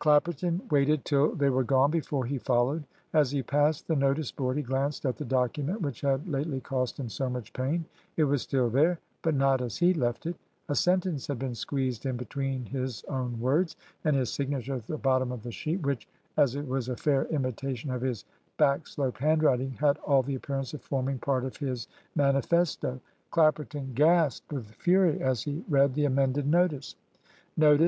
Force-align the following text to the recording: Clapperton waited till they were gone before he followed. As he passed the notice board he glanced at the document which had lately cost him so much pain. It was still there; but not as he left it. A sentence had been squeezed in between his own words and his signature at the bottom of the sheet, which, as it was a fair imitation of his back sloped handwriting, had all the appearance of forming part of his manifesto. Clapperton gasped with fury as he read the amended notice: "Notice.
Clapperton 0.00 0.60
waited 0.72 1.04
till 1.04 1.36
they 1.36 1.50
were 1.50 1.62
gone 1.62 1.92
before 1.92 2.24
he 2.26 2.36
followed. 2.36 2.82
As 3.12 3.30
he 3.30 3.44
passed 3.44 3.86
the 3.86 3.94
notice 3.94 4.32
board 4.32 4.56
he 4.56 4.62
glanced 4.64 5.06
at 5.06 5.16
the 5.16 5.24
document 5.24 5.80
which 5.82 6.00
had 6.00 6.26
lately 6.28 6.60
cost 6.60 6.98
him 6.98 7.08
so 7.08 7.30
much 7.30 7.52
pain. 7.52 7.84
It 8.16 8.24
was 8.24 8.42
still 8.42 8.70
there; 8.70 8.98
but 9.22 9.36
not 9.36 9.62
as 9.62 9.76
he 9.76 9.94
left 9.94 10.26
it. 10.26 10.34
A 10.68 10.74
sentence 10.74 11.28
had 11.28 11.38
been 11.38 11.54
squeezed 11.54 12.06
in 12.06 12.16
between 12.16 12.64
his 12.64 13.04
own 13.04 13.38
words 13.38 13.76
and 14.02 14.16
his 14.16 14.32
signature 14.32 14.74
at 14.74 14.88
the 14.88 14.98
bottom 14.98 15.30
of 15.30 15.44
the 15.44 15.52
sheet, 15.52 15.82
which, 15.86 16.08
as 16.36 16.56
it 16.56 16.66
was 16.66 16.88
a 16.88 16.96
fair 16.96 17.26
imitation 17.26 17.92
of 17.92 18.02
his 18.02 18.24
back 18.56 18.84
sloped 18.84 19.18
handwriting, 19.18 19.70
had 19.78 19.96
all 19.98 20.24
the 20.24 20.34
appearance 20.34 20.74
of 20.74 20.82
forming 20.82 21.20
part 21.20 21.44
of 21.44 21.58
his 21.58 21.86
manifesto. 22.16 23.00
Clapperton 23.30 23.94
gasped 23.94 24.52
with 24.52 24.66
fury 24.74 25.20
as 25.22 25.44
he 25.44 25.64
read 25.68 25.94
the 25.94 26.04
amended 26.04 26.48
notice: 26.48 26.96
"Notice. 27.56 27.86